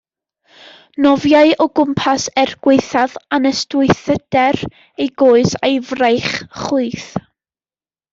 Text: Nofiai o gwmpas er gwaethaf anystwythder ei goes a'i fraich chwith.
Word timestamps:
Nofiai 1.05 1.49
o 1.65 1.65
gwmpas 1.79 2.23
er 2.43 2.53
gwaethaf 2.67 3.17
anystwythder 3.37 4.59
ei 5.05 5.09
goes 5.23 5.53
a'i 5.69 5.77
fraich 5.91 6.31
chwith. 6.63 7.07